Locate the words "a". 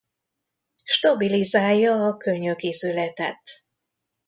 2.05-2.17